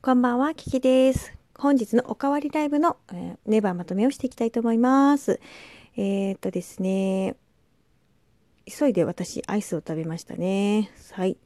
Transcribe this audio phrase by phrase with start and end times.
[0.00, 1.34] こんばんは、キキです。
[1.58, 5.40] 本日のおかわりライブの、えーネバーまとめをしていきたいと思います。
[5.96, 7.34] えー、っとですね、
[8.64, 10.92] 急いで私、アイスを食べましたね。
[11.10, 11.36] はい。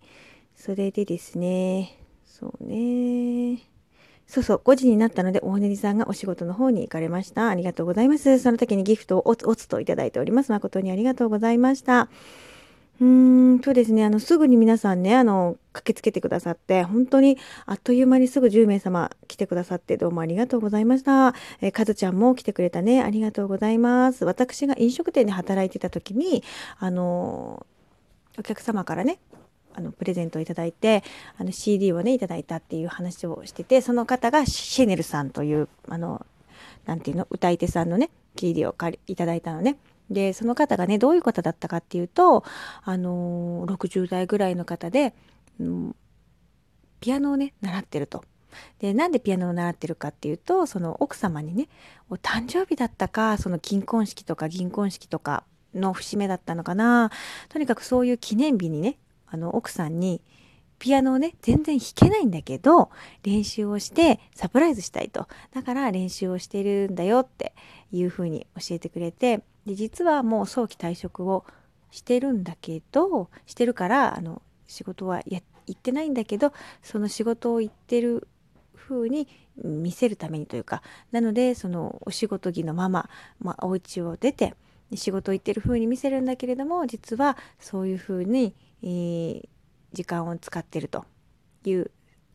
[0.55, 1.97] それでですね、
[2.27, 3.63] そうね。
[4.27, 7.49] そうそう、5時になったので、大根さんがお仕事の方に行かれました。
[7.49, 8.39] ありがとうございます。
[8.39, 10.53] その時にギフトをおつおつといただいております。
[10.53, 12.11] 誠にありがとうございました。
[13.03, 13.09] うー
[13.57, 14.05] ん、そうですね。
[14.05, 17.37] あの、すぐに皆さんね、あの、駆けつけてくださって、本当に
[17.67, 21.35] あっという間にすぐ10名様来てくださって、どうもありがとうございました。
[21.61, 23.03] えー、かずちゃんも来てくれたね。
[23.03, 24.25] ありがとうございます。
[24.25, 26.45] 私が飲食店で働いてた時に、
[26.79, 27.67] あの、
[28.39, 29.19] お客様からね、
[29.75, 31.03] あの、プレゼントをいただいて、
[31.39, 36.25] あの、CD をね、いただいたっていう話をしてて、その方がシェネルさんという、あの、
[36.87, 39.77] なんていうの、歌い手さんのね、CD を借りいただいたのね。
[40.13, 42.45] でその方がねどういう方だったかっていうと
[42.83, 45.15] あのー60代ぐらいの方で、
[45.61, 45.97] うん、
[47.01, 48.25] ピアノをね習ってると。
[48.81, 51.69] でなんでピアノを習ってるかっていうとその奥様にね
[52.11, 57.11] お誕生日だったかその金婚式とか銀婚式とかの節目だったのかな
[57.49, 60.21] とにかくそういう記念日にねあの奥さんに
[60.79, 62.91] ピアノをね全然弾けないんだけど
[63.23, 67.55] 練習をしてサプライズしたいとだから練習をしてるんだよって
[67.93, 71.45] いうふうに教えてくれてで実はもう早期退職を
[71.91, 78.27] してるんだけどしてるからあの仕事はや行ってないんだけどその仕事を行ってる
[78.75, 83.09] 風に見せるためにというかなのでそのお仕事着のまま、
[83.41, 84.55] まあ、お家を出て
[84.95, 89.49] 仕事行ってる風に見せるんだけれども実はそういう風に、えー、
[89.93, 91.05] 時間を使ってると
[91.65, 91.91] いう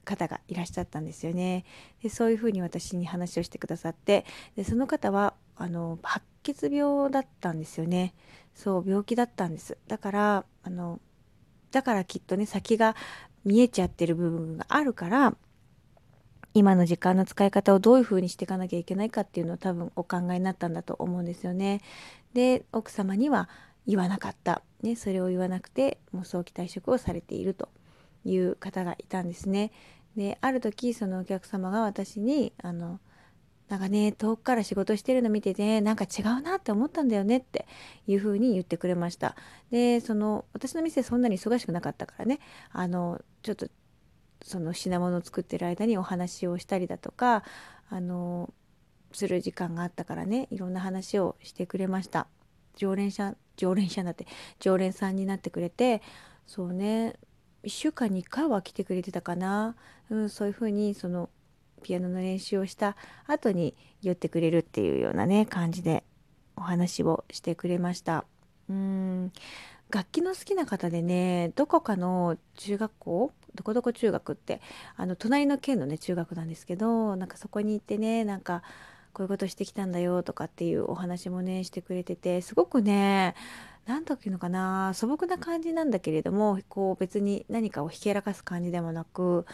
[0.05, 1.65] 方がいらっしゃったんですよね。
[2.01, 8.13] でそういうふうに私に話をしてくださってでその方はあの白血病だったんですよね。
[8.53, 9.77] そう病気だったんです。
[9.87, 10.99] だからあの
[11.71, 12.95] だからきっとね先が
[13.43, 15.35] 見えちゃってる部分があるから
[16.53, 21.81] 今の時間の使い方をどういうふうにしていかなきゃいけないかっていうのを多分お考えになったんだと思うんですよね。
[22.33, 23.49] で奥様には
[23.85, 27.69] 言わなかった、ね、それを言わなくてもう早期退職をされていると
[28.25, 29.71] いう方がいたんですね。
[30.15, 32.99] である時そのお客様が私にあの
[33.69, 37.67] なんかね遠くから仕事してるの見ててなんか違うなって思ったんだよねって
[38.07, 39.35] いうふうに言ってくれました。
[39.71, 42.39] でその私の店そんなに忙しくなかったからね。
[42.71, 43.67] あのちょっと
[44.41, 47.43] その品物を作ってる間にお話をしたりだとか
[47.89, 48.53] あの
[49.11, 50.47] する時間があったからね。
[50.51, 52.27] いろんな話をしてくれました。
[52.75, 54.27] 常連者常連者になって
[54.59, 56.01] 常連さんになってくれて
[56.45, 57.15] そうね
[57.63, 59.75] 1週間に1回は来てくれてたかな、
[60.09, 61.29] うん、そういうふうにその
[61.83, 62.95] ピアノの練習をした
[63.25, 66.03] 後に寄ってくれるっていうようなね感じで
[66.55, 68.25] お話をしてくれました。
[68.69, 69.31] うん。
[69.89, 74.61] 楽器の好きな方でねどこかの中学校どこどこ中学って
[74.97, 78.63] あの隣の県のね中学なんですけどなんかそこに行ってねなんか
[79.17, 83.33] こういうことしてきたんだよとかっていうお話もねしてくれててすごくね
[83.87, 89.47] 何というのかな素朴な感じなんだけれどもこう別に何かをひけらかす感じでもなく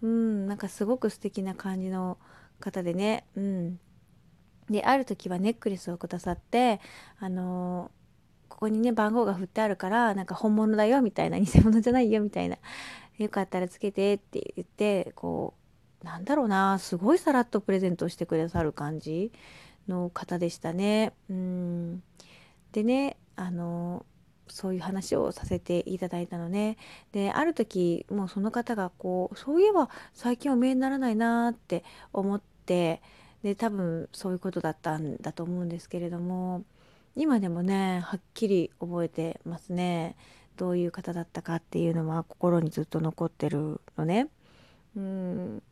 [0.00, 2.16] うんなんかすごく素敵な感じの
[2.60, 3.80] 方でねうん。
[4.70, 6.80] である時はネックレスをくださって
[7.18, 7.90] あの
[8.48, 12.56] ここにね番号が振ってあるからなんか本物だよみたいな偽物じゃないよみたいな
[13.18, 15.59] よかったらつけてって言ってこう
[16.02, 19.32] なんだろうなすごいさらっとプレゼントしてくださる感じ
[19.88, 21.12] の方でしたね。
[21.28, 22.02] うん。
[22.72, 24.06] でねあの
[24.48, 26.76] そういう話をさせていただいたのね。
[27.12, 33.02] である時もうその方がこうそういえば最近お見えにならないなって思って
[33.42, 36.64] で多分そういうことだったんだと思うんですけれども
[37.16, 40.16] 今でもねはっきり覚えてますね。
[40.56, 44.28] どういう方だったかっていうのは心にずっと残ってるのね。
[44.96, 45.62] うん。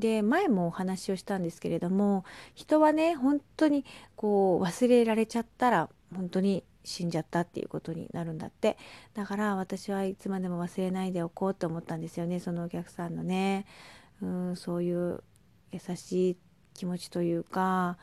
[0.00, 2.24] で前もお話をしたんですけれども
[2.54, 3.84] 人はね本当に
[4.16, 8.76] こう忘れられちゃったら本当に死んじゃったっていうことになるんだって。
[9.14, 13.66] だから私はいつまでも忘れないでおこうと思ったんですよねそのお客さんのね。
[14.22, 15.22] うんそういう
[15.72, 16.36] 優しい
[16.74, 17.96] 気持ちというか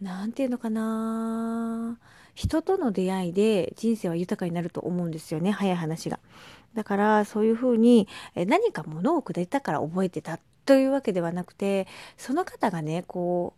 [0.00, 1.98] 何て言うのかな。
[2.34, 6.20] 人との出会いで人生は豊かになると思うんですよね早い話が。
[6.74, 10.38] だからそういうふうに何か物をくれたから覚えてた。
[10.68, 11.86] というわけではなくて
[12.18, 13.56] その方がねこ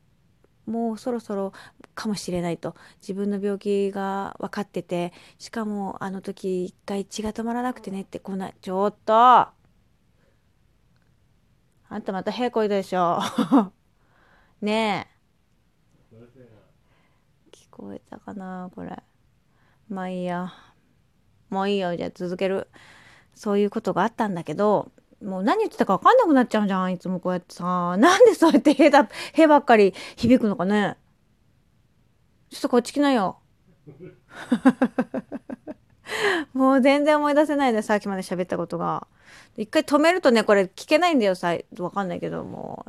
[0.69, 1.53] うもうそろそろ
[1.97, 2.77] かもしれないと。
[3.01, 9.13] 自分の病気が分かっててしかもあの時一回血が止まらなくてねってこんなちょっと。
[9.13, 9.53] あ
[11.91, 13.19] んたまた屁こいたでしょ。
[14.63, 15.09] ね
[16.13, 16.17] え。
[17.51, 19.03] 聞こえたかなこれ。
[19.89, 20.53] まあいいや。
[21.49, 21.97] もういいよ。
[21.97, 22.69] じゃあ続ける。
[23.35, 27.65] そういうことがあったんだけどもう何言ってたか分かんなくなっちゃうじゃんいつもこうやってさ。
[27.99, 30.97] なんでそうやって「へ」だ「へ」ばっかり響くのかね。
[32.51, 33.39] ちょっとこっち来なよ。
[36.53, 39.07] もう全然思い出せないでさっきまで喋ったことが。
[39.57, 42.85] 一回止めるとねこれ聞けないんだよさ分かんないけども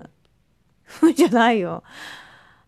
[1.04, 1.14] う。
[1.14, 1.84] じゃないよ。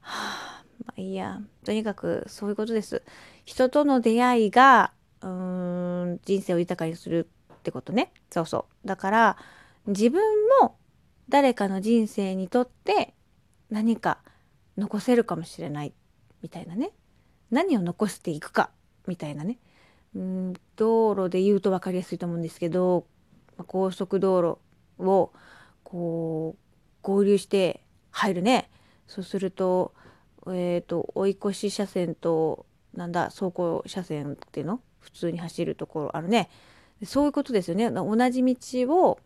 [0.02, 1.40] は あまあいいや。
[1.66, 3.02] とにかくそういうことです。
[3.46, 7.28] 人との出会いがうん人生を豊かにする
[7.64, 8.12] ってことね。
[8.30, 8.88] そうそう。
[8.88, 9.38] だから
[9.88, 10.22] 自分
[10.62, 10.76] も
[11.30, 13.14] 誰かの人生にとって
[13.70, 14.20] 何か
[14.78, 15.94] 残せるかもしれない。
[16.42, 16.92] みたいなね。
[17.52, 18.70] 何を残していくか。
[19.08, 19.60] みたいなね。
[20.14, 23.08] うん道路で言うと分かりやすいと思うんですけど
[23.66, 24.60] 高速道
[25.00, 25.32] 路を
[25.84, 26.60] こう
[27.02, 27.82] 合流して
[28.12, 28.70] 入るね。
[29.08, 29.94] そうすると
[30.48, 34.82] えっ、ー、と追い越し車線となんだ走行車線っていうの？
[35.00, 36.50] 普通に走るところあるね。
[37.06, 38.56] そういうことですよね同じ道
[38.94, 39.20] を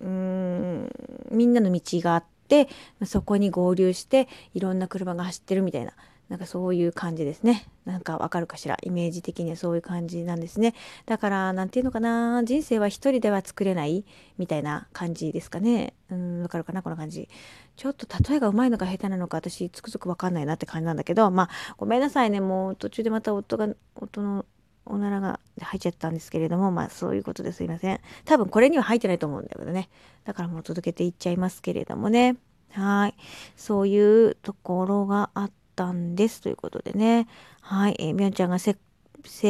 [0.00, 0.90] うん
[1.30, 2.68] みんなの道があって
[3.04, 5.92] そこに合流していろんな車が走ってるみたいな
[6.28, 7.68] なんかそういう感じですね。
[7.84, 8.76] なんかわかるかしら？
[8.82, 10.74] イメージ的にはそういう感じなんですね。
[11.06, 12.42] だから何て言うのかな？
[12.44, 14.04] 人生は一人では作れない
[14.36, 15.94] みたいな感じですかね。
[16.10, 16.82] うんわかるかな？
[16.82, 17.28] この感じ。
[17.76, 24.44] ちょっと例えがうまいのか下手なのか私つくづくわかんないなって感じなんだけどまあごめんなさいねもう途中でまた夫が夫の
[24.86, 28.00] おならが入っちゃったんですけれどもまあそういうことですいません。
[28.24, 29.88] 多分これには入ってないと思うんだけどね。
[30.24, 32.36] だからもう届けていっちゃいますけれどもね。
[32.72, 33.14] はい。
[33.56, 37.28] そういうところがあったんですということでね
[37.60, 38.76] はい、えー、みょんちゃんがセ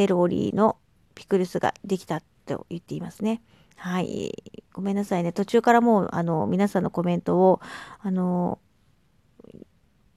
[0.07, 0.77] ロリの
[1.15, 3.41] ピクルスができたと言っていますね
[3.77, 4.33] はい、
[4.73, 7.61] ごめんなさいね途中からもうあの皆さんのコメントを
[7.99, 8.57] あの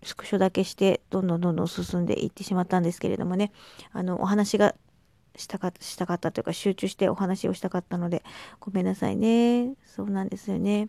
[0.02, 3.52] スクショだけしてどんどんどんどん進んでいってしまったんですけれどもね
[3.92, 4.74] あのお話が
[5.40, 8.22] したかしたかったというか集中してお話をしたかったので
[8.60, 9.74] ごめんなさいね。
[9.84, 10.88] そうなんですよね。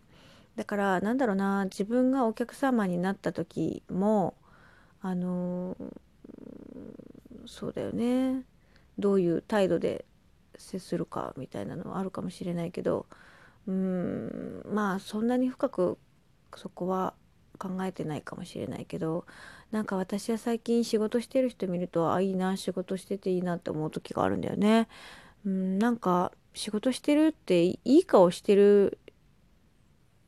[0.56, 4.34] だからなんだろうな自分がお客様になった時も
[5.00, 5.76] あの
[7.46, 8.44] そうだよね。
[8.98, 10.04] どういう態度で
[10.56, 13.06] 接するかみたいなのはあるかもしれないけど
[13.66, 15.98] うーんまあそんなに深く
[16.56, 17.14] そこは
[17.62, 19.24] 考えてないかもしれないけど
[19.70, 24.88] なんか私は最近仕事してる人見るとあいいな仕事してていいなって思う時があるんだよね。
[25.46, 28.98] うんなんか仕事してるっていい顔してる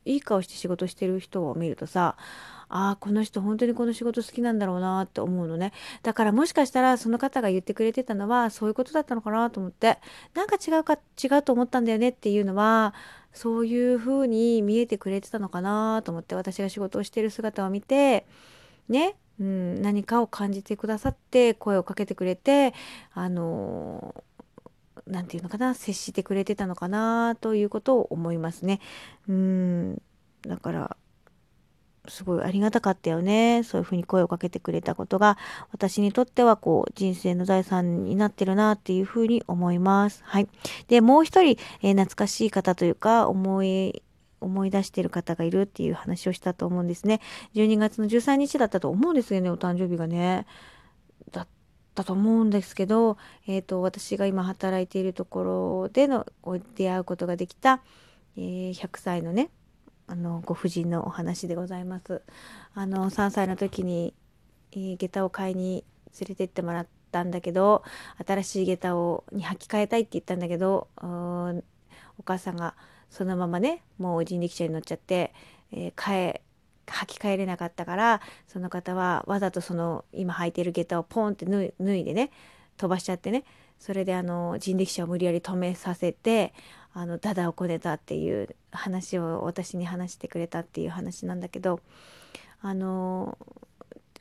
[0.05, 2.17] いい顔して仕事してる人を見るとさ
[2.69, 5.73] ああこの人本当にこの仕事好きなんだろうなって思うのね
[6.03, 9.99] だからもしかしたらその方が言ってくれてたのはそういうことだったのかなと思って
[10.35, 12.95] なんか違うか違うと思ったんだよねっていうのは
[13.35, 18.27] そういう風に見えてくれてたのかなと思って私が仕事をしてる姿を見て
[18.89, 22.73] ねうん、何かを感じてくださって声をかけてくれて
[23.13, 24.15] あの
[25.07, 28.81] 何て言うのかな接してくれてたのかなということを思いますね。
[29.29, 30.03] うん
[30.43, 30.97] だから
[32.09, 33.63] すごいありがたかったよね。
[33.65, 35.39] そういうふうに声をかけてくれたことが、
[35.73, 40.23] 私にとってはこう、人生の財産になってるなっていうふうに思います。
[40.25, 40.49] はい。
[40.89, 44.03] で、もう一人、えー、懐かしい方というか、思い、
[44.41, 47.21] 思い出してる方がいるっていう話をしたと思うんですね。
[47.55, 50.47] 12月の13日だったと思うんですよね、お誕生日がね。
[51.33, 51.49] だっ
[51.95, 53.17] たと思うんですけど、
[53.47, 56.27] えっ、ー、と、私が今働いているところでの
[56.77, 57.81] 出会うことができた、
[58.37, 59.49] えー、100歳のね、
[60.07, 62.23] あのご婦人のお話でございます。
[62.75, 64.15] あの3歳の時に、
[64.73, 65.85] えー、下駄を買いに
[66.21, 67.83] 連れてってもらったんだけど
[68.27, 72.75] 新しい下駄をに履き替えたいって言ったんだけどお母さんが
[73.11, 75.33] そのままねもう人力車に乗っちゃって、
[75.73, 76.43] えー、替え
[76.87, 82.31] 履き替えれなかったからその方はわざとその今履いてる下駄をポンって脱いでね
[82.77, 83.45] 飛ばしちゃってね
[83.79, 86.53] それであの人力車を無理やり止めさせて
[86.95, 91.81] あのダダをこねたっていう話を私に話してくれたっていう話なんだけど
[92.63, 93.37] あの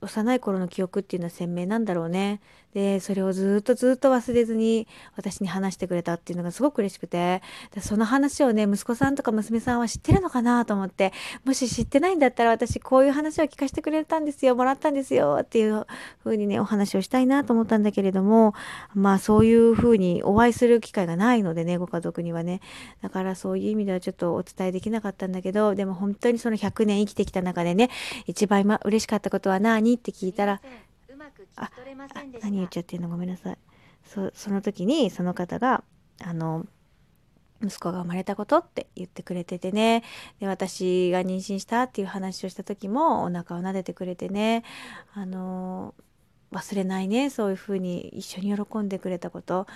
[0.01, 2.42] 幼い頃の記憶っていうのは鮮明なんだろうね。
[2.74, 7.42] で、それをずっとずっと忘れずに私に話してくれたっていうのがすごく嬉しくて、
[7.74, 11.13] でその話をね、息子さんとか娘さんは知ってるのかなと思って、
[11.46, 15.86] もし知ってないんだったら私こういう話を聞かせてくれたんですよ、もらったんですよっていう
[16.24, 18.53] 風にね、お話をしたいなと思ったんだけれども、
[18.94, 22.62] まあそういう風にお会いする機会がないのでね、ご家族にはね。
[23.01, 27.89] だからそういう意味ではちょっとお伝えできなかったんだけど、でも本当にその100年生きてきた中でね、
[28.25, 29.94] 一番今嬉しかったことは何？
[29.94, 30.62] って聞いたら
[31.55, 31.71] あ
[32.41, 33.09] 何言っちゃってんの？
[33.09, 33.57] ごめんなさい。
[34.05, 35.83] そその時にその方が
[36.21, 36.65] あの
[37.63, 40.03] 息子が生まれたことって言ってくれててね。
[40.39, 44.63] で私が妊娠したっていう話をした時もお腹を撫でてくれてね。
[45.13, 45.93] あの
[46.51, 47.29] 忘れないね。
[47.29, 49.67] そういうふうに一緒に喜んでくれたこと。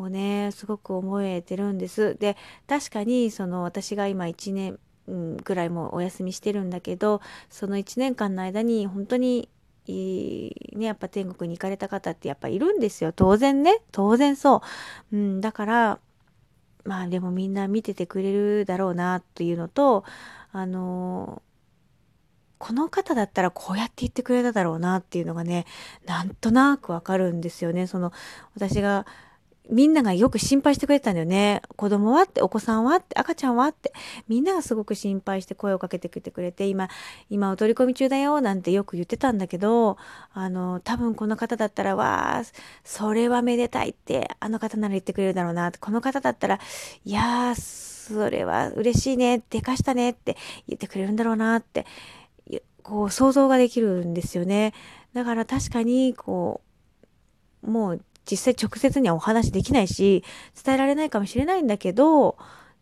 [0.00, 2.14] をねすごく思えてるんです。
[2.14, 2.36] で
[2.68, 4.78] 確かにその私が今1年
[5.42, 9.48] ぐらいもお休みしてるんだけどその1年間の間に本当に
[9.88, 13.12] ね、やっぱ天国に行かれた方ってやっぱいるんですよ。
[13.12, 13.80] 当然ね。
[13.92, 14.62] 当然そ
[15.12, 15.98] う、うん、だから
[16.84, 20.04] まあでもみんな見ててくれるだろうなっていうのと
[20.52, 21.42] あの
[22.58, 25.64] この方だったらこうやって言ってくれただろうなっていうのがね
[26.06, 27.86] なんとなくわかるんですよね。
[27.86, 28.12] その
[28.54, 29.06] 私が
[29.70, 31.62] みんながよく心配してくれたんだよね。
[31.76, 33.92] 子供はって、お子さんはって、赤ちゃんはって、
[34.26, 36.88] みんながすごく心配して声をかけてきてくれて、今、
[37.28, 39.98] 今お取り込み中だよ、なんてよく言ってたんだけど、
[40.32, 42.42] あの、多分この方だったら、わあ、
[42.84, 46.58] それはめでたいって、あの方なら言ってくれるだろうな、この方だったら、
[47.04, 47.54] いやー、
[48.08, 51.84] それは嬉しいね、でかしたねって言ってくれるんだろうなって、
[52.82, 54.72] こう想像ができるんですよね。
[55.12, 56.62] だから確かに、こ
[57.62, 60.24] う、もう実際直接にはお話できないし、
[60.62, 62.36] 伝えられないかもしれないんだけど、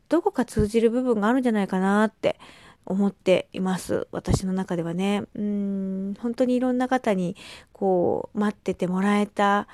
[0.09, 2.39] どこか通じる部分があるんじゃないかなって
[2.85, 4.09] 思っています。
[4.13, 5.25] 私の中ではね。
[5.35, 7.37] うん、本当にいろんな方に、
[7.73, 9.67] こう、待っててもらえた、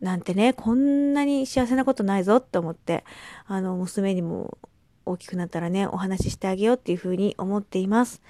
[0.00, 3.04] なんてね、こんなに幸せなことないぞって思って、
[3.46, 4.58] あの、娘にも
[5.04, 8.22] 大きくなったらね、お話ししてあげようっていうふうに思っています。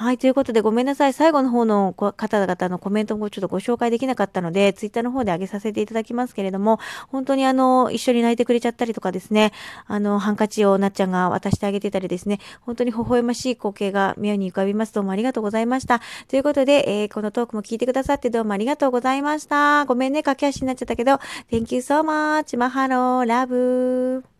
[0.00, 0.18] はい。
[0.18, 1.12] ということで、ごめんなさい。
[1.12, 6.78] 最後の方の方々のコメントもちょっとご紹介できなかったので、ツイッターの方で上げさせていただきますけれども、
[7.08, 9.52] 本当にあの、一緒に泣いてくれちゃったりとかですね、
[9.88, 14.94] あの、ハンカチをなっちゃんが渡してあげてたりですね、本当に微笑ましい光景が目に浮かびます。
[14.94, 16.00] どうもありがとうございました。
[16.28, 19.84] ということで、えー、このトークも聞いてくださってどうもありがとうございました。
[19.86, 21.14] ごめんね、駆け足になっちゃったけど、
[21.50, 22.56] Thank you so much.
[22.56, 24.37] マハロー、ラブ